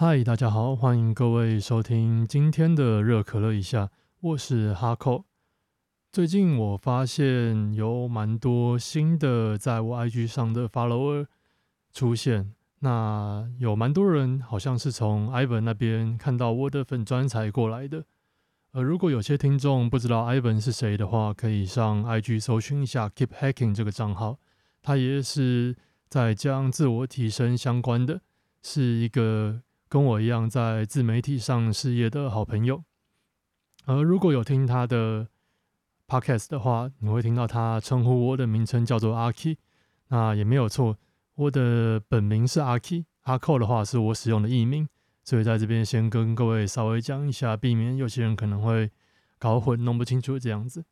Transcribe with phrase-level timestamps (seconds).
[0.00, 5.24] 嗨，大家好，欢迎各位收听今天的热可乐一下，我是哈扣。
[6.12, 11.26] 最近我发现有蛮多新的在我 IG 上的 follower
[11.92, 18.04] 出现，那有蛮多人好像是从 Ivan 那边看到我的粉砖才过来的。
[18.70, 24.38] 呃，如果有些听众不知道 Ivan 是谁的话，可以上 IG 搜寻一下 Keep Hacking 这个账号，
[24.80, 25.74] 他也是
[26.08, 28.20] 在将自我提升相关的，
[28.62, 29.62] 是一个。
[29.88, 32.84] 跟我一样在自媒体上事业的好朋友，
[33.86, 35.28] 而如果有听他的
[36.06, 39.56] podcast 的话，你会听到他称呼我的名称叫做阿 K，
[40.08, 40.98] 那也没有错，
[41.36, 44.86] 我的本名是阿 K，阿寇的话是我使用的艺名，
[45.24, 48.90] 所以在这边先跟各位稍微讲一下，避免有些人可能会
[49.38, 50.84] 搞混、弄不清楚这样子。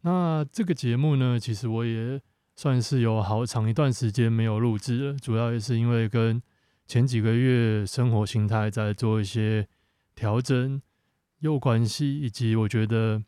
[0.00, 2.20] 那这个节目呢，其实我也
[2.54, 6.42] 算是有好长一段时间没有录制了，主要也是因为跟
[6.86, 9.66] 前几个月生活形态在做一些
[10.14, 10.80] 调整
[11.40, 13.24] 有关系，以及我觉得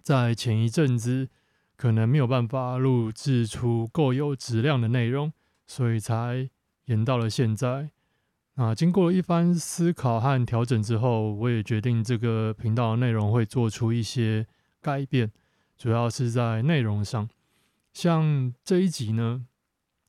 [0.00, 1.28] 在前一阵子
[1.76, 5.32] 可能没有办法录制出够有质量的内容，
[5.66, 6.48] 所以才
[6.84, 7.90] 延到了现在。
[8.54, 14.46] 那经过一番思考和调整之后，我也决定这个频道的内容会做出一些
[14.80, 15.32] 改变，
[15.76, 17.28] 主要是在内容上。
[17.92, 19.44] 像这一集呢，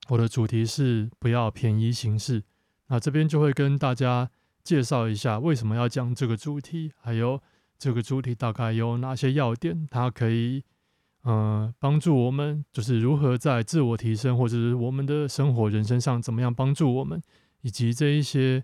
[0.10, 2.44] 我的主题是不要便宜行事。
[2.90, 4.30] 那这边就会跟大家
[4.64, 7.42] 介绍一下为什么要讲这个主题，还有
[7.78, 10.64] 这个主题大概有哪些要点，它可以
[11.24, 17.22] 嗯帮助我们，就是如何在自我提升或者是我们的生活人生上怎么样帮助我们，
[17.62, 18.64] 以及这一些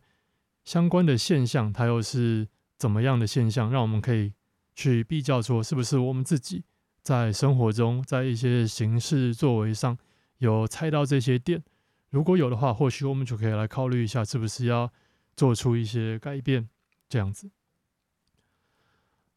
[0.64, 4.34] 相关的现象，它又是怎么样的现象，让我们可以
[4.74, 6.64] 去比较说是不是我们自己
[7.02, 9.98] 在生活中在一些形式作为上
[10.40, 11.64] 有猜到这些点。
[12.16, 14.90] 如果有的话，或许我们就可以来考虑一下，是不是要
[15.36, 16.70] 做出一些改变，
[17.10, 17.52] 这样子。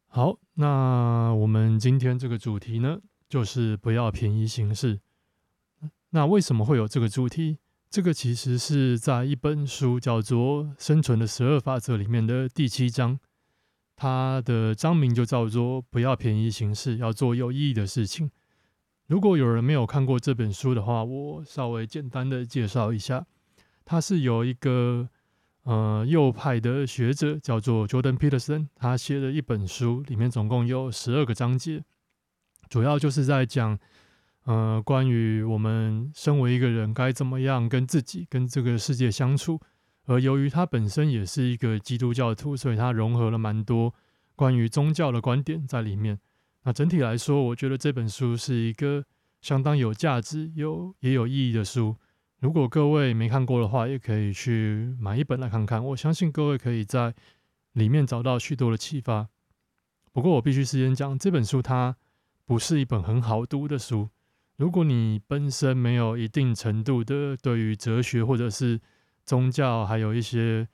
[0.07, 5.01] 好，那我们今天这个主题呢，就是不要便宜行事。
[6.11, 7.57] 那为什么会有这个主题？
[7.89, 13.19] 这个其实是在一本书叫做《生存的十二法则》里面的第七章，
[13.97, 18.31] 它的章名就叫做“不要便宜行事，要做有意义的事情”。
[19.09, 23.25] 如果有人没有看过这本书的话，我稍微简单的介绍一下。
[23.83, 25.09] 它是由一个
[25.63, 31.83] 呃右派的学者叫做 Jordan Peterson，他写的一本书，里面总共有十二个章节，
[32.69, 33.79] 主要就是在讲
[34.43, 39.59] 呃关于我们身为一个人该怎么样跟自己跟这个世界相处。
[40.05, 43.91] 而由于他本身也是一个基督教徒，所以他融合了蛮多
[44.35, 46.19] 关于宗教的观点在里面。
[46.73, 49.03] 整体来说，我觉得这本书是一个
[49.41, 51.95] 相当有价值、有也有意义的书。
[52.39, 55.83] 如果各位没看过的话，也可以去买一本来看看。
[55.83, 57.13] 我相信各位可以在
[57.73, 59.27] 里面找到许多的启发。
[60.11, 61.95] 不过我必须事先讲，这本书它
[62.45, 64.09] 不是一本很好读的书。
[64.57, 68.79] 如果你本身没有一定程度的对于哲学或者是
[69.23, 70.67] 宗教，还有一些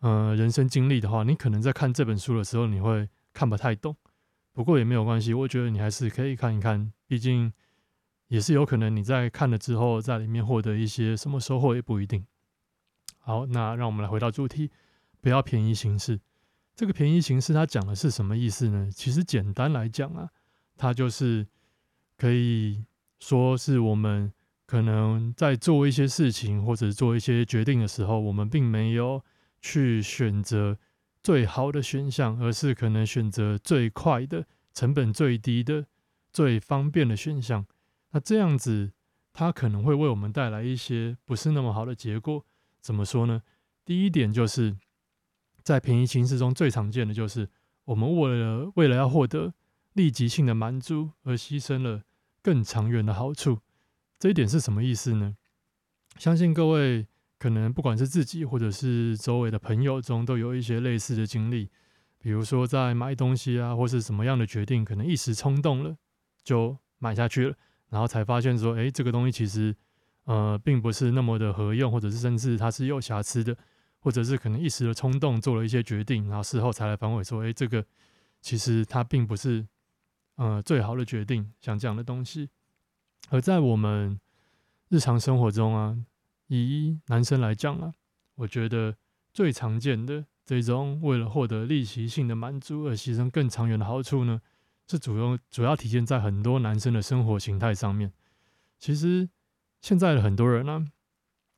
[0.00, 3.96] 呃人生经历的话，你可能在看这本书的时候，你会看不太懂。
[4.52, 7.50] 不过也没有关系，我觉得你还是可以看一看，毕竟
[8.28, 12.26] 也是有可能你在看了之后，在里面获得一些什么收获也不一定。
[13.18, 14.70] 好，那让我们来回到主题，
[15.22, 16.20] 不要便宜行事。
[16.76, 18.90] 这个便宜行事它讲的是什么意思呢？
[18.92, 20.28] 其实简单来讲啊，
[20.76, 21.46] 它就是
[22.18, 22.84] 可以
[23.20, 24.30] 说是我们
[24.66, 29.24] 可能在做一些事情或者做一些决定的时候，我们并没有
[29.62, 30.78] 去选择。
[31.22, 35.86] 最好的选项，而是可能选择最快的、成本最低的、
[36.32, 37.64] 最方便的选项。
[38.10, 38.92] 那这样子，
[39.32, 42.44] 它可能会为我们带来一些不是那么好的结果。
[42.80, 43.42] 怎么说呢？
[43.84, 44.76] 第一点就是，
[45.62, 47.48] 在便宜形式中最常见的就是，
[47.84, 49.54] 我们为了为了要获得
[49.92, 52.02] 立即性的满足，而牺牲了
[52.42, 53.60] 更长远的好处。
[54.18, 55.36] 这一点是什么意思呢？
[56.18, 57.06] 相信各位。
[57.42, 61.68] 可能不管是自己或者是周围的朋友中，都有一些类似的经历。
[62.20, 65.96] 比如说在买东西啊，或是什么样的决定，可能一时冲动了
[66.44, 67.56] 就买下去了，
[67.88, 69.74] 然后才发现说，哎，这个东西其实
[70.22, 73.56] 呃并不是那么的合用，或者是甚至它是有瑕疵的，
[73.98, 77.84] 或者是可能一时的冲动做了一些决定，然后事后才来反悔说，哎，这个
[78.40, 79.66] 其实它并不是
[80.36, 82.48] 呃最好的决定，像这样的东西。
[83.30, 84.16] 而在我们
[84.90, 85.98] 日常生活中啊。
[86.60, 87.94] 以男生来讲啊，
[88.34, 88.96] 我觉得
[89.32, 94.40] 最常见的这种为了获得立即性的满足而牺牲更长远的好处呢，
[94.86, 98.12] 是主要主要体现在很多男生的生活形态上面。
[98.78, 99.28] 其实
[99.80, 100.84] 现在的很多人呢，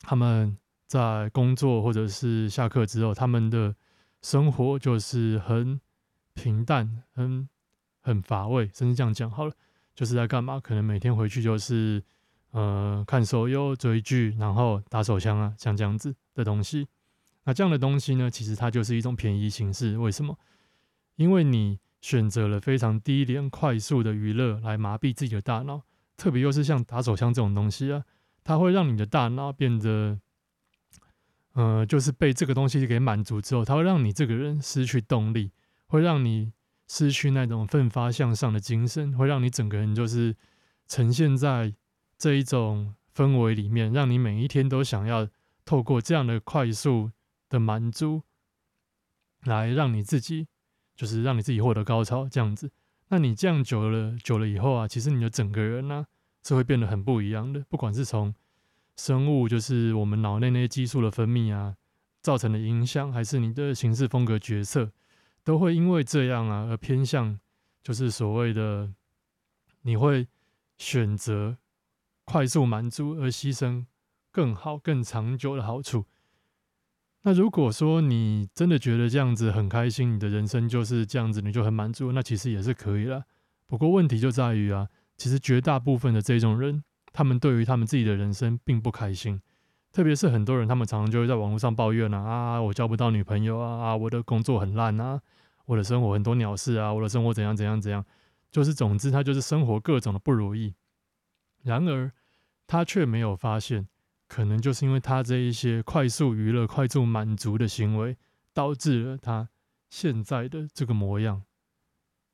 [0.01, 0.57] 他们
[0.87, 3.75] 在工作或者是下课之后，他们的
[4.23, 5.81] 生活就是很
[6.35, 7.49] 平淡、很
[8.01, 9.53] 很乏味，甚至这样讲好了，
[9.95, 10.61] 就是在干嘛？
[10.61, 12.01] 可能每天回去就是
[12.55, 16.87] 呃看手游、追剧，然后打手枪啊，像这样子的东西。
[17.43, 19.99] 那这样的东西呢，其实它就是一种便宜形式。
[19.99, 20.39] 为什么？
[21.17, 25.83] 因为你选择了非常低廉、快速的娱乐来麻痹自己的大脑，
[26.17, 28.05] 特别又是像打手枪这种东西啊，
[28.45, 30.21] 它会让你的大脑变得，
[31.55, 35.51] 呃，就是被这个东西给满足之后，它会让你这个人失去动力，
[35.87, 36.53] 会让你
[36.89, 40.37] 失去那种奋发向上的精神，会让你整个人就是
[40.87, 41.75] 呈现在
[42.19, 45.29] 这一种氛围里面，让你每一天都想要
[45.65, 47.11] 透过这样的快速。
[47.51, 48.23] 的满足，
[49.45, 50.49] 来让你自己，
[50.97, 52.73] 就是让你自己获得高潮，这样子。
[53.09, 56.05] 那你这样久了，久了以后啊，其实你的整个人呢，
[56.43, 57.65] 是会变得很不一样的。
[57.69, 58.35] 不管是从
[58.97, 61.77] 生物，就是我们脑内那些激素的分泌啊，
[62.23, 64.91] 造成的影响，还是你的行事风格、角色，
[65.45, 67.39] 都会因为这样啊而偏向，
[67.85, 68.93] 就是所谓的
[69.83, 70.27] 你会
[70.79, 71.57] 选择
[72.25, 73.87] 快速满足，而牺牲
[74.31, 76.07] 更好、更长久的好处。
[77.23, 83.25] 那如果说你真的觉得这样子很开心，你的人生就是这样子，你就很满足，那其实也是可以了。
[83.67, 89.41] 不过问题就在于啊，其实绝大部分的这种人，他们对于他们自己的人生并不开心。
[89.91, 95.21] 特别是很多人，他们常常就会在网络上抱怨啊，啊，我交不到女朋友啊，啊，我的工作很烂啊，
[95.67, 98.05] 我的生活很多鸟事啊，我的生活怎样怎样怎样，
[98.51, 100.75] 就是总之他就是生活各种的不如意。
[101.65, 102.13] 然而
[102.69, 103.89] 他却没有发现。
[104.27, 108.17] 可能就是因为他这一些快速娱乐、快速满足的行为，
[108.53, 109.49] 导致了他
[109.91, 111.43] 现在的这个模样。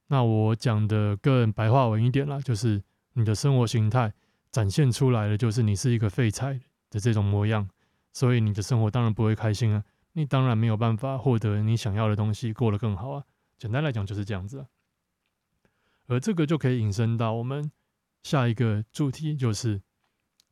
[0.06, 2.82] 那我讲的更白话文一点啦，就是
[3.14, 4.14] 你的生活形态
[4.50, 7.68] 展现出来的，就是你是一个废柴的这种模样，
[8.12, 13.24] 所以你的生活当然不会开心啊，你当然没有办法获得你想要的东西，过得更好啊。
[13.58, 14.66] 简单来讲就是这样子啊。
[16.06, 17.70] 而这个就可以引申到我们
[18.22, 19.80] 下一个主题，就是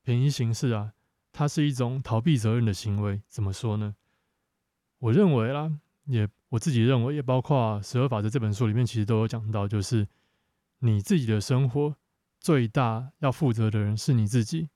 [0.02, 0.92] 便宜形式啊。
[1.32, 3.94] 它是一种逃避责任的行为，怎么说呢？
[4.98, 5.70] 我认为啦，
[6.06, 10.08] 也我自己认为，也包括《十二法则》这本书里面，其实都有讲到，就是
[10.80, 11.94] 你自己的生活
[12.40, 14.68] 最大要负责的人是你自己，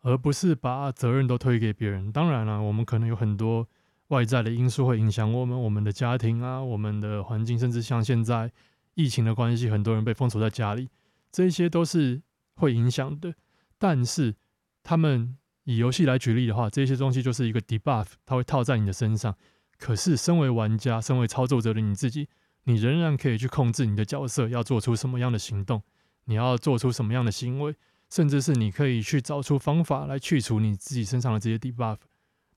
[0.00, 2.10] 而不是把责任都推给别人。
[2.10, 3.68] 当然了，我们可能有很多
[4.08, 8.50] 外在的因素会影响我们，我们的家庭啊，我们的环境，甚至像现在
[8.94, 10.88] 疫情的关系，很多人被封锁在家里，
[11.32, 12.22] 这些都是
[12.54, 13.34] 会影响的。
[13.78, 14.36] 但是
[14.84, 15.38] 他们。
[15.64, 19.36] 以游戏来举例的话，这些东西就是一个 debuff，它会套在你的身上。
[19.78, 22.28] 可是，身为玩家、身为操作者的你自己，
[22.64, 25.80] 你仍然可以去控制你的角色要做出什么样的行动，
[26.24, 27.76] 你要做出什么样的行为，
[28.10, 31.98] 甚至是你可以去找出方法来去除你自己身上的这些 debuff。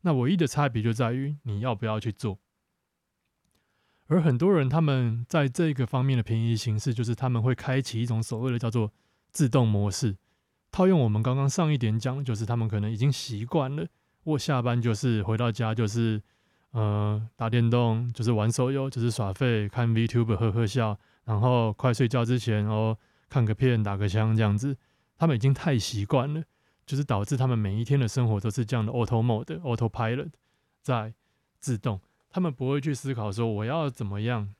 [0.01, 2.39] 那唯一的差别就在于你要不要去做。
[4.07, 8.91] 而很多人他们在这个方面的便宜形式，就是他们会开启一种所谓的叫做
[9.31, 10.15] 自动模式。
[10.71, 13.87] 套用我们刚刚上一点讲，就是他们可能已经习惯了，
[14.23, 16.21] 我下班就是回到家就是
[16.71, 22.97] 呃打电动，就是玩手游，就是耍废，看 VTube 呵呵笑，然后快睡觉之前哦
[23.29, 24.77] 看个片打个枪这样子，
[25.17, 26.43] 他们已经太习惯了，
[26.85, 30.29] 就是导致他们每一天的生活都是这样的 auto mode auto pilot
[30.81, 31.13] 在
[31.59, 31.99] 自动，
[32.35, 34.53] 他们不会去思考说我要怎么样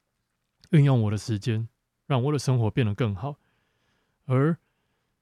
[0.70, 1.68] 运用我的时间，
[2.08, 3.36] 让我的生活变得更好，
[4.28, 4.58] 而。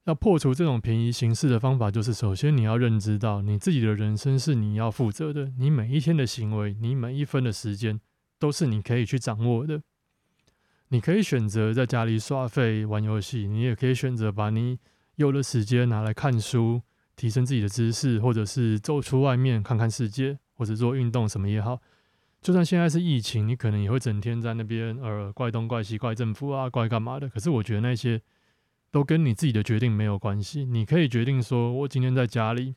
[0.04, 5.52] 要破除这种便宜形式的方法，就是首先你要认知到，你自己的人生是你要负责的。
[5.58, 8.00] 你每一天的行为，你每一分的时间，
[8.38, 9.82] 都是你可以去掌握的。
[10.90, 14.78] 你可以选择在家里刷费玩游戏，你也可以选择把你
[15.16, 16.82] 有的时间拿来看书，
[17.16, 21.82] 提升自己的知识，或者是走出外面看看世界，或者做运动什么也好。
[22.44, 27.28] 就算现在是疫情，你可能也会整天在那边呃怪东怪西怪政府啊怪干嘛的。
[27.28, 28.22] 可是我觉得那些。
[28.94, 30.66] 都跟你自己的决定没有关系。
[30.66, 32.76] 你可以决定说，我今天在家里，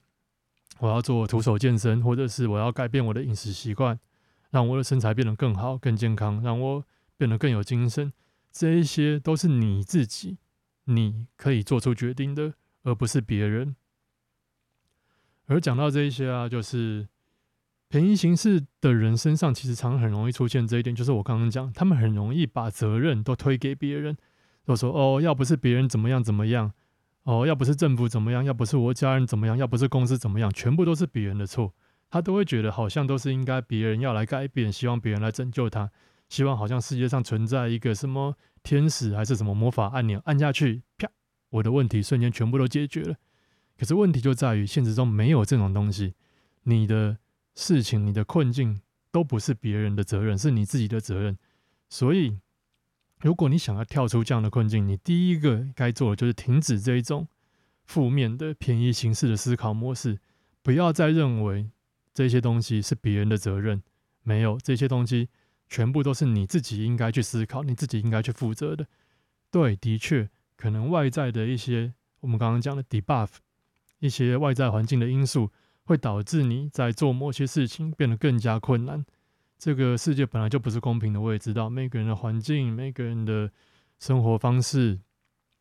[0.79, 4.01] 我要做徒手健身，或者是我要改变我的饮食习惯，
[4.49, 6.83] 让我的身材变得更好、更健康，让我
[7.19, 8.11] 变得更有精神。
[8.51, 10.39] 这一些都是你自己，
[10.85, 12.55] 你可以做出决定的，
[12.85, 13.77] 而不是别人。
[15.49, 17.07] 而讲到这一些啊，就是
[17.89, 24.17] 便宜行事的人身上，其实常很容易出现这一点，就是我刚刚讲，他们很容易把责任都推给别人。
[24.67, 26.73] 就说哦，要不是别人怎么样怎么样，
[27.23, 31.73] 哦，要不是政府怎么样，要不是我家人怎么样，要不是公司怎么样，全部都是别人的错。
[32.11, 35.91] 他都会觉得好像都是应该别人要来改变，希望别人来拯救他，
[36.29, 41.09] 希望好像世界上存在一个什么天使还是什么魔法按钮，按下去，啪，
[41.51, 43.15] 我的问题瞬间全部都解决了。
[43.79, 46.15] 可是问题就在于现实中没有这种东西。
[46.65, 47.19] 你的
[47.57, 51.37] 事情、你的困境都不是别人的责任，是你自己的责任。
[51.89, 52.39] 所以，
[53.21, 57.27] 如果你想要跳出这样的困境，你第一个该做的就是停止这一种
[57.85, 60.21] 负面的、便宜形式的思考模式，
[60.63, 61.71] 不要再认为
[62.13, 63.83] 这些东西是别人的责任。
[64.23, 65.29] 没有这些东西，
[65.69, 68.87] 全部都是你自己应该去思考、你自己应该去负责的。
[69.51, 73.29] 对，的确，可能外在的一些我们刚刚讲的 debuff，
[74.01, 75.53] 一些外在环境的因素，
[75.87, 79.03] 会导致你在做某些事情变得更加困难。
[79.59, 81.71] 这个世界本来就不是公平的，我也知道。
[81.71, 83.51] 每个人的环境、每个人的
[83.99, 85.01] 生活方式，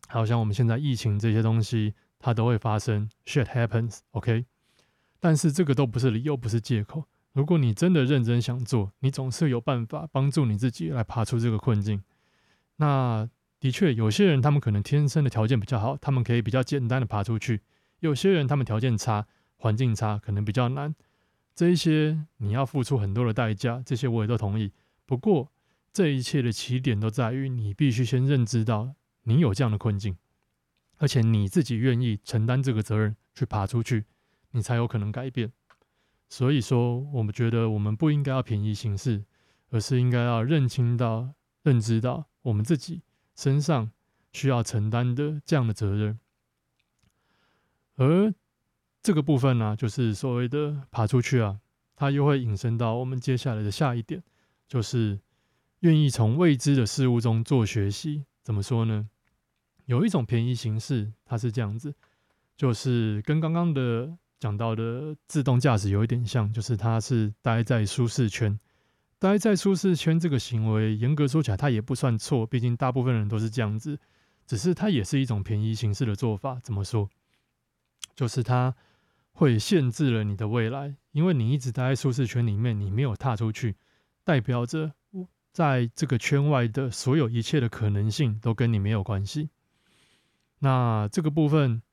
[0.10, 3.10] 好像我们现在疫情这些东西，它都会发生。
[3.25, 4.46] Shit happens，OK？
[5.22, 7.05] 但是这个都不是理由，不是借口。
[7.32, 12.01] 如果你真的认真想做，你总是有办法帮助你自己来爬出这个困境。
[12.77, 13.29] 那
[13.60, 17.60] 的确，有些人他们可能天生的条件比较好，他们可以比较简单的爬出去；
[18.00, 19.25] 有些人他们条件差，
[19.57, 20.95] 环境差，可能比较难。
[21.55, 24.71] 这一些你要付出很多的代价，这些我也都同意。
[25.05, 25.51] 不过，
[25.93, 28.93] 这一切的起点都在于你必须先认知到
[29.24, 30.17] 你有这样的困境，
[30.97, 34.05] 而且你自己愿意承担这个责任去爬出去，
[34.51, 35.51] 你才有可能改变。
[36.27, 39.24] 所以说，我们觉得我们不应该要便宜行事，
[39.69, 41.33] 而是应该要认清到、
[41.63, 43.01] 认知到我们自己
[43.35, 43.91] 身上
[44.33, 46.19] 需要承担的这样的责任。
[47.95, 48.33] 而
[49.05, 51.59] 这个部分呢，就是所谓的爬出去啊，
[51.95, 54.24] 它又会引申到我们接下来的下一点，
[54.67, 55.19] 就是
[55.81, 58.25] 愿意从未知的事物中做学习。
[58.41, 59.07] 怎么说呢？
[59.85, 61.93] 有一种便宜形式，它是这样子，
[62.57, 64.17] 就是跟刚刚的。
[64.38, 68.59] 讲到的自动驾驶有一点像，就是它是待在舒适圈，
[69.17, 73.97] 待在舒适圈这个行为，严格说起来，它也不算错，毕竟大部分人都是这样子。
[74.45, 76.59] 只是它也是一种便宜形式的做法。
[76.62, 77.09] 怎么说？
[78.13, 78.75] 就是它
[79.36, 83.75] 会限制了你的未来，因为你一直待在舒适圈里面，你没有踏出去，
[84.24, 84.94] 代表着
[85.51, 89.50] 在这个圈外的所有一切的可能性都跟你没有关系。
[90.58, 91.84] 那这个部分。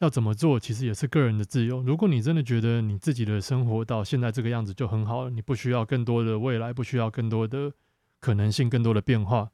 [0.00, 1.82] 要怎么做，其实也是个人的自由。
[1.82, 7.72] 如果你真的觉得你自己的生活到现在这个样子就很好了，你不需要更多的未来，不需要更多的
[8.20, 9.50] 可能性、更多的变化，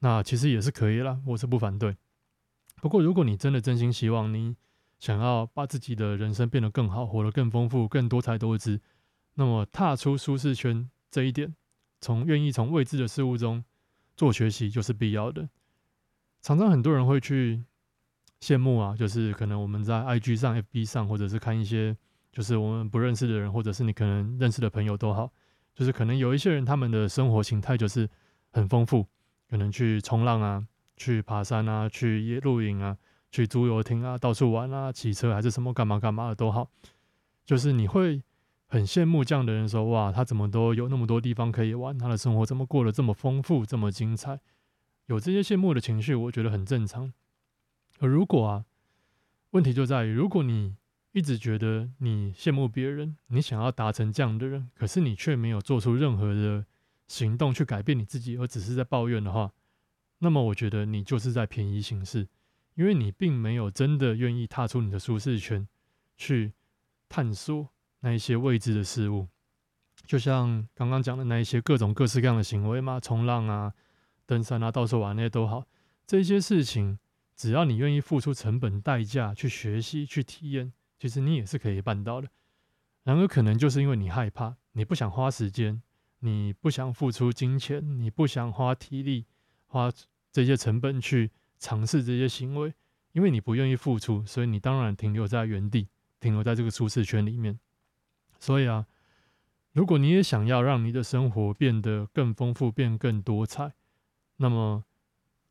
[0.00, 1.96] 那其实也是可以了，我是不反对。
[2.82, 4.54] 不过，如果你真的真心希望你
[5.00, 8.80] 想要把自己的人生变得更好，活得更丰富、更多彩多姿，
[9.34, 11.56] 那么踏出舒适圈这一点，
[12.00, 13.64] 从愿意从未知的事物中
[14.16, 15.48] 做学习，就是必要的。
[16.40, 17.64] 常常很多人会去。
[18.42, 21.94] 羡慕啊，就是可能我们在 IG 上、FB 上，或者是看一些
[22.32, 25.30] 就是我们不认识的人，或者是你可能认识的朋友都好，
[25.74, 28.08] 就是可能有一些人他们的生活形态就是
[28.50, 29.06] 很丰富，
[29.50, 30.66] 可能去冲浪啊，
[30.96, 32.96] 去爬山啊，去野露营啊，
[33.30, 36.70] 去租游艇啊，到处玩啊，骑车还是什么干嘛干嘛的都好，
[37.44, 38.22] 就是你会
[38.66, 44.40] 很羡慕这样的人说，哇，他怎么都有那么多地方可以玩，他的生活怎么过得这么丰富，这么精彩？
[45.06, 47.12] 有这些羡慕的情绪，我觉得很正常。
[47.98, 48.64] 而如果啊，
[49.50, 50.76] 问题就在于，如果你
[51.12, 56.64] 一直觉得你羡慕别人，你想要达成这样的人，可是你却没有做出任何的
[57.08, 59.52] 行动去改变你自己，而只是在抱怨的话，
[60.18, 62.28] 那么我觉得你就是在便宜行事，
[62.74, 65.66] 因为你并没有真的愿意踏出你的舒适圈，
[66.16, 66.52] 去
[67.08, 67.68] 探索
[68.00, 69.28] 那一些未知的事物。
[70.06, 73.72] 就像刚刚讲的那一些各种各式各样的行为嘛，冲浪啊、
[74.26, 75.66] 登山啊、到处玩那些都好，
[76.06, 76.98] 这些事情。
[77.36, 82.28] 只要你愿意付出成本代价去学习、去体验，其实你也是可以办到的。
[83.02, 85.80] 然而，可能就是因为你害怕，你不想花时间，
[86.18, 89.24] 你不想付出金钱，你不想花体力、
[89.68, 89.90] 花
[90.30, 92.74] 这些成本去尝试这些行为，
[93.12, 95.86] 因为你不愿意付出，所以你当然停留在原地，
[96.18, 97.60] 停留在这个舒适圈里面。
[98.40, 98.84] 所以啊，
[99.70, 103.74] 如果你也想要让你的生活变得更丰富、变更多彩，
[104.38, 104.84] 那么。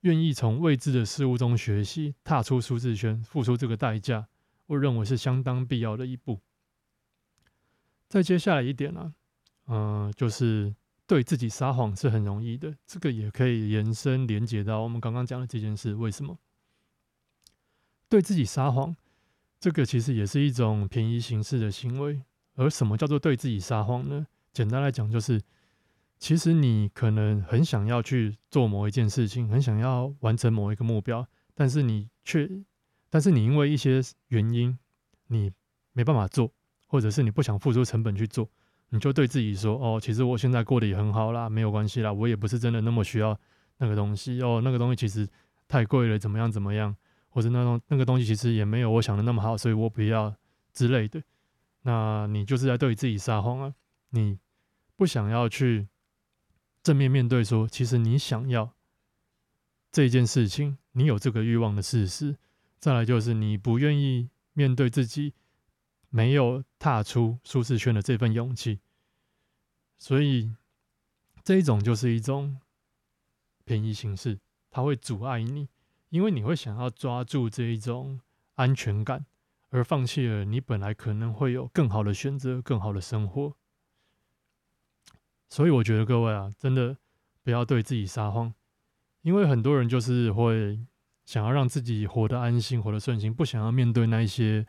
[0.03, 4.29] 愿意从未知的事物中学习，踏出舒适圈，付出这个代价，
[4.67, 6.39] 我认为是相当必要的一步。
[8.07, 9.13] 再接下来一点呢，
[9.67, 10.73] 嗯，就是
[11.09, 15.95] 对自己撒谎是很容易的，这个也可以延伸连接到我们刚刚讲的这件事。
[15.95, 16.37] 为什么
[18.07, 18.95] 对自己撒谎？
[19.59, 22.21] 这个其实也是一种便宜行事的行为。
[22.53, 24.27] 而什么叫做对自己撒谎呢？
[24.53, 25.41] 简单来讲，就是。
[26.19, 31.25] 其实你可能很想要去做某一件事情，很想要完成某一个目标，
[31.55, 32.45] 但是你却，
[33.09, 34.77] 但是你因为一些原因，
[35.27, 35.49] 你
[35.93, 36.51] 没办法做，
[36.87, 38.49] 或者是你不想付出成本去做，
[38.89, 43.38] 你就对自己说：“哦，其实我现在过得也很好啦，没有关系啦，我也不是真的那么需要
[43.77, 45.27] 那个东西哦，那个东西其实
[45.67, 46.96] 太贵了，怎么样怎么样，
[47.29, 50.36] 或者那种那个东西其实也没有我想的那么好，所以我不要
[50.74, 51.22] 之类的。”
[51.84, 53.74] 那你就是在对自己撒谎啊！
[54.10, 54.38] 你
[54.98, 55.88] 不想要去
[56.84, 58.74] 正面面对，说其实你想要
[59.89, 62.36] 这件事情，你有这个欲望的事实。
[62.79, 65.34] 再来就是你不愿意面对自己
[66.09, 68.79] 没有踏出舒适圈的这份勇气，
[69.97, 70.53] 所以
[71.43, 72.59] 这一种就是一种
[73.65, 74.39] 便宜形式，
[74.69, 75.69] 它会阻碍你，
[76.09, 78.19] 因为你会想要抓住这一种
[78.55, 79.25] 安全感。
[79.71, 83.53] 而放弃了你本来可能会有更好的选择、更好的生活，
[85.47, 86.97] 所以我觉得各位啊，真的
[87.43, 88.51] 不要对自己撒谎，
[89.21, 90.79] 因为很多人就是会
[91.23, 94.65] 想要让自己活得安心、活得顺心，不想要面对那一些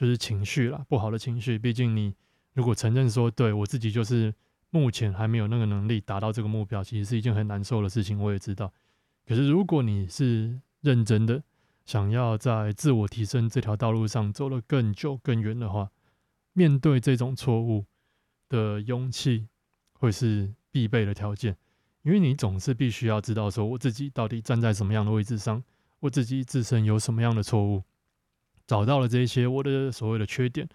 [0.00, 1.58] 就是情绪啦，不好的情绪。
[1.58, 2.14] 毕竟你
[2.54, 4.34] 如果承认说，对我自己就是
[4.70, 8.18] 目前还没有那个能力达到这个目标，其实是一件很难受的事情。
[8.18, 8.72] 我也知道，
[9.26, 11.42] 可是如果你是认真的。
[11.86, 15.90] 想要在自我提升这条道路上走得更久、更远的话，
[16.52, 17.84] 面对这种错误
[18.48, 19.48] 的勇气
[19.94, 21.56] 会是必备的条件。
[22.02, 25.64] 因为你总是必须要知道，说我自己到底站在什么样的位置上，
[25.98, 27.82] 我自己自身有什么样的错误，
[28.70, 30.68] 找到了这些我的所谓的缺点，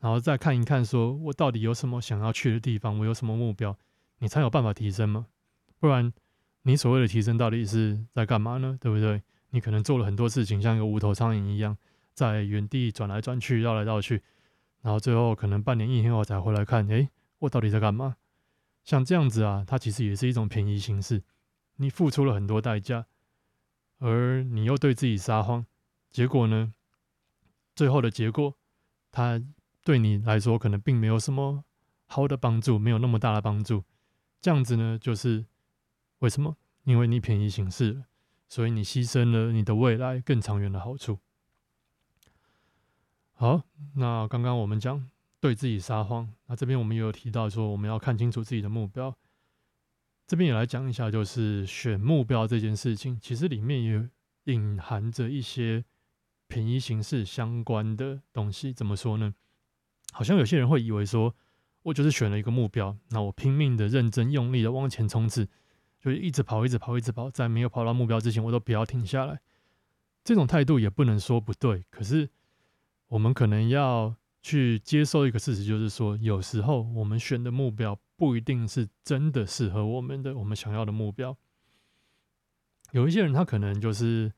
[0.00, 3.76] 然后再看一看，说我到底有什么想要去的地方，我有什么目标，
[4.20, 5.26] 你才有办法提升嘛。
[5.78, 6.10] 不然，
[6.62, 8.78] 你所谓的提升到底是在干嘛呢？
[8.80, 9.22] 对不对？
[9.50, 11.76] 你可能做了很多事情，像一个无头苍蝇一样，
[12.14, 14.22] 在原地转来转去、绕来绕去，
[14.80, 18.16] 然后最后可能半年、一年后才回来看，哎，我到底在干嘛？
[18.82, 21.22] 像这样子啊，它其实也是一种便宜形式。
[21.76, 23.04] 你付出了很多代价，
[23.98, 25.66] 而你又对自己撒谎，
[26.10, 26.72] 结果呢？
[27.74, 28.56] 最后的结果，
[29.10, 29.42] 它
[29.84, 31.64] 对你来说可能并没有什么
[32.06, 33.84] 好的帮助，没有那么大的帮助。
[34.40, 35.46] 这样子呢，就是
[36.18, 36.56] 为什么？
[36.84, 38.04] 因为你便宜行事。
[38.48, 41.18] 所以你牺牲了你的未来更长远的好处。
[43.32, 43.62] 好，
[43.94, 45.08] 那刚刚我们讲
[45.40, 49.16] 对自己撒谎，那这边我们也有提到说我们要看清楚自己的目标。
[50.26, 54.10] 这边也来讲一下，就是选目标这件事情，其实里面也
[54.52, 55.82] 隐含着一些
[56.52, 58.74] 便宜形式相关的东西。
[58.74, 59.34] 怎么说呢？
[60.12, 61.34] 好像有些人会以为说，
[61.84, 65.48] 我就是选了一个目标，那我拼命的、认真、用力的往前冲刺。
[65.98, 69.40] 就一直跑，一直跑，一直跑，在没有跑到目标之前，我都不要停下来。
[70.22, 72.28] 这种态度也不能说不对，可是
[73.08, 81.34] 我们可能要去接受一个事实，就是说，有时候我们选的目标不一定是真的适合我们的，我们想要的目标。
[82.90, 84.30] 有一些人，他可能就是，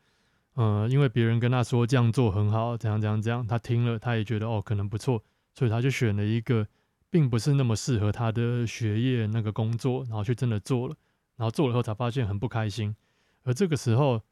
[0.54, 5.22] 呃，因为别人跟他说这样做很好，怎样怎样怎样，他听了，他也觉得哦，可能不错，
[5.54, 6.66] 所以他就选了一个
[7.10, 10.96] 并不是那么适合他的学业那个工作，然后去真的做了。
[11.36, 12.94] 然后做了以后才发现很不开心，
[13.42, 14.22] 而这个时候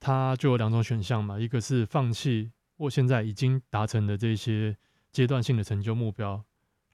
[0.00, 4.74] 他就有两种选项嘛，一个是放弃我现在已经达成的这些
[5.12, 6.42] 阶段性的成就目标，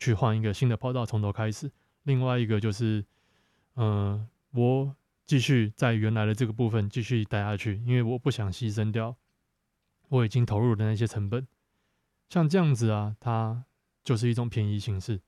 [0.01, 1.69] 去换一个新的跑道从头开始；
[2.03, 3.05] 另外一个就是，
[3.77, 4.84] 嗯，我
[5.35, 9.17] 继续在原来的这个部分继续待下去，因为我不想牺牲掉
[10.09, 11.45] 我已经投入的那些成本。
[12.29, 13.65] 像这样子啊，它
[14.05, 15.21] 就是一种便宜形式，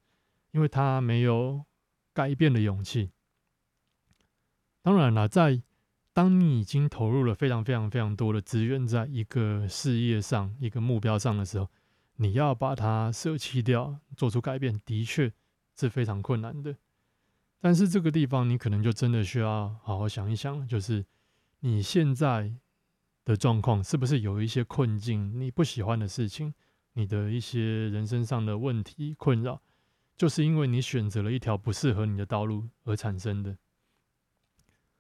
[0.53, 1.65] 因为它没有
[2.13, 3.11] 改变的勇气。
[4.81, 5.61] 当然了，在
[6.13, 11.69] 当你已经投入了非常非常非常多的资源在一个事业上、一个目标上的时候，
[12.15, 15.33] 你要把它舍弃掉，做出改变，的确
[15.77, 16.77] 是非常困难的。
[17.61, 21.05] 但是这个地方，你可能就真的需要好好想一想，就是
[21.61, 22.55] 你现在
[23.25, 26.55] 的状况是不是有一些困境，你不喜欢的事情，
[26.93, 29.61] 你的一些人生上的问题困扰，
[30.17, 33.59] 就是因为你选择了一条不适合你的道路而产生的。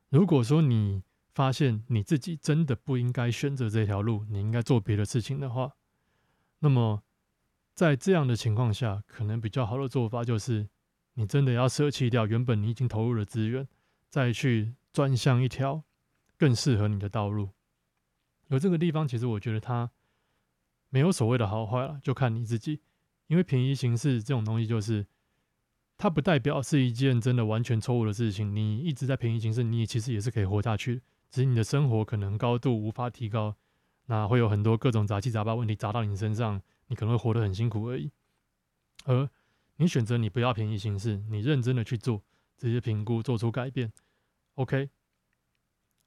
[0.08, 1.02] 如果说你
[1.34, 5.72] 发现你自己真的不应该选择这条路，你应该做别的事情的话，
[6.60, 7.02] 那么
[7.74, 10.68] 在这样的情况下，可能比较好的做法就是，
[11.16, 13.68] 你真的要舍弃掉原本你已经投入的资源，
[14.08, 15.82] 再去转向一条
[16.38, 17.50] 更适合你的道路。
[18.46, 19.90] 有这个地方，其实我觉得它
[20.88, 22.80] 没有所谓的好坏了，就看你自己。
[23.26, 25.06] 因为便宜形式这种东西，就是。
[25.98, 28.54] 它不代表是一件真的完全错误的事情。
[28.54, 31.00] 你一直在便宜行事，你其实也是可以活下去，
[31.30, 33.56] 只是你的生活可能高度无法提高，
[34.04, 38.12] 那会有很多各种杂七杂八问题砸到你身上，你可能会活得很辛苦而已。
[39.06, 39.26] 而
[39.76, 42.22] 你选择你不要便宜行事，你认真的去做
[42.56, 43.92] 这些评估，做出改变
[44.54, 44.90] ，OK。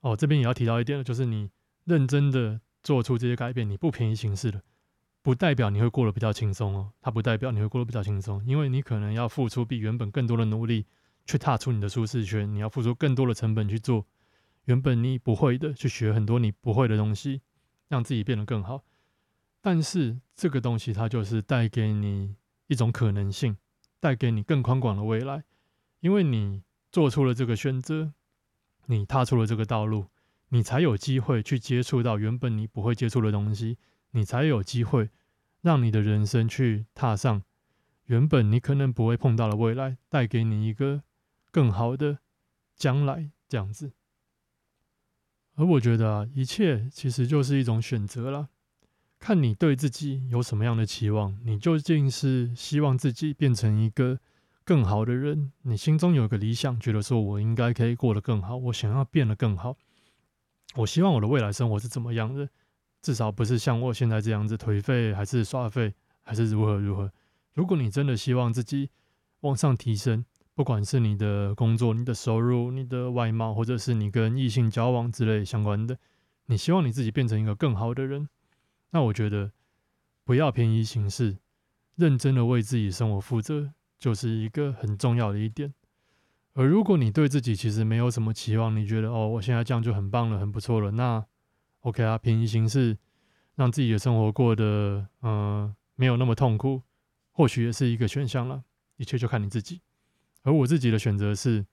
[0.01, 1.51] 哦，这边也要提到一点就是你
[1.85, 4.63] 认真的做出这些改变，你不便宜行事的。
[5.21, 10.85] 不代表你会过得比较轻松哦，它不代表你会过得比较轻松，因为你可能要付出比原本更多的努力
[11.25, 14.07] 去踏出你的舒适圈，你要付出更多的成本去做
[14.63, 17.41] 原本你不会的，去学很多你不会的东西，
[17.89, 18.85] 让自己变得更好。
[19.61, 22.35] 但是这个东西它就是带给你
[22.69, 23.57] 一种可能性，
[23.99, 25.43] 带给你更宽广的未来。
[25.99, 28.13] 因为你做出了这个选择，
[28.85, 30.05] 你踏出了这个道路，
[30.47, 33.77] 你才有机会去接触到原本你不会接触的东西，
[34.11, 35.09] 你才有机会
[35.59, 37.43] 让你的人生去踏上
[38.05, 41.03] 原本你可能不会碰到的未来，带给你一个
[41.51, 42.19] 更好的
[42.77, 43.31] 将来。
[43.49, 43.93] 这样子。
[45.55, 48.49] 而我觉得啊，一切其实就是一种选择了，
[49.19, 54.17] 看你对自己有什么样的期望，你究竟是希望自己变成一个
[54.63, 59.75] 更好的人，你心中有个理想，觉得说我应该可以过得更好，我想要变得更好，
[60.75, 62.49] 我希望我的未来生活是怎么样的，
[63.01, 67.11] 至少不是像我现在这样子颓废，还是耍废，还是如何如何。
[67.53, 68.89] 如果你真的希望自己
[69.41, 70.23] 往上提升，
[70.55, 75.97] 不管是你的工作、你的收入、你的外貌，或者是你跟异性交往之类相关的，
[76.45, 78.29] 你希望你自己变成一个更好的人，
[78.91, 79.51] 那我觉得
[80.23, 81.37] 不要便宜行事，
[81.95, 85.73] 认真的为自己生活负责，就是一个很重要的一点。
[86.53, 91.25] 而如果你对自己其实没有什么期望，你觉得哦，我现在这样就很棒了，很不错了，那
[91.81, 92.97] OK 啊，便宜行事，
[93.55, 96.81] 让自己的生活过得嗯没有那么痛苦，
[97.31, 98.63] 或许也是一个选项了。
[98.97, 99.81] 一切就看你自己。
[100.43, 101.65] 而我自己的选择是，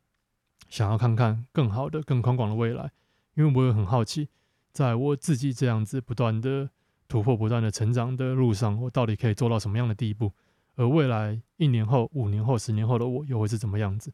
[0.68, 2.92] 想要看看更好的、更宽广的未来，
[3.34, 4.28] 因为我也很好奇，
[4.70, 6.70] 在我自己这样子不断的
[7.08, 10.32] 突破、不断的成长的路上，我到底可以做到什么样的地步？
[10.74, 14.12] 而未来一年后、五年后、十年后的我又会是怎么样子？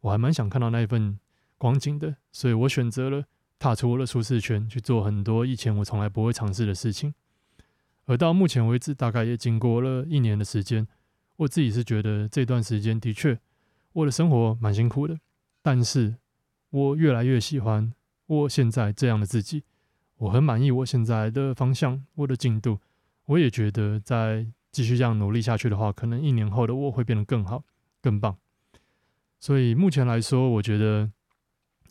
[0.00, 1.18] 我还蛮想看到那一份
[1.58, 3.24] 光景的，所以我选择了
[3.58, 7.12] 踏出我的舒适圈，去做很多以前我从来不会尝试的事情。
[8.04, 10.86] 而到目前为止，大概也经过了一年的时间，
[11.36, 13.38] 我自己是觉得这段时间的确。
[13.94, 15.18] 我的生活蛮辛苦的，
[15.62, 16.14] 但是
[16.70, 17.92] 我越来越喜欢
[18.26, 19.64] 我现在这样的自己，
[20.18, 22.78] 我很满意我现在的方向，我的进度，
[23.26, 27.64] 我也觉得再继续这样努力下去的话，可能一年后的我会变得更好、
[28.00, 28.36] 更棒。
[29.38, 31.10] 所以目前来说，我觉得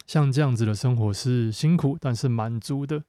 [0.05, 3.03] 像这样子的生活是辛苦，但是满足的，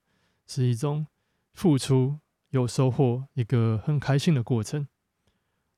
[0.46, 1.06] 是一种
[1.52, 2.18] 付出
[2.50, 4.86] 有收获、一个很开心的过程。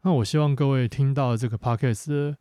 [0.03, 2.37] 那我希望各位听到这个 podcast。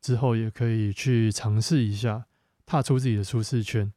[0.00, 2.26] 之后也可以去尝试一下，
[2.66, 3.92] 踏出自己的舒适圈，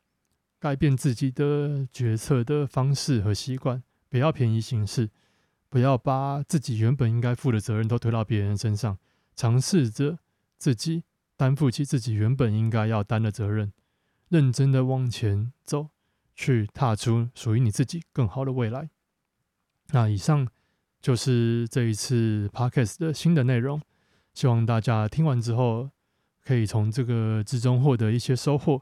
[0.65, 5.11] 改变自己的决策的方式和习惯，不要便宜行事，
[5.69, 8.97] 不要把自己原本应该负的责任都推到别人身上，
[9.35, 10.17] 尝试着
[10.57, 11.03] 自己
[11.37, 13.71] 担负起自己原本应该要担的责任，
[14.29, 15.89] 认真的往前走，
[16.33, 18.89] 去踏出属于你自己更好的未来。
[19.89, 20.47] 那以上
[20.99, 23.79] 就是这一次 podcast 的新的内容，
[24.33, 25.91] 希望大家听完之后。
[26.43, 28.79] 可以从这个之中获得一些收获。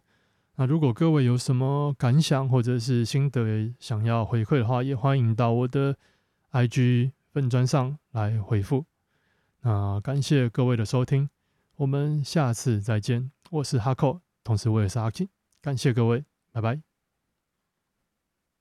[0.55, 5.97] 那如果各位有什么感想或者是心得想要回馈的话，也欢迎到我的
[6.51, 8.85] IG 粉砖上来回复。
[9.61, 11.27] 那感谢各位的收听，
[11.77, 13.31] 我们下次再见。
[13.49, 15.27] 我是哈扣，同时我也是阿金
[15.61, 16.92] 感谢各位，拜拜。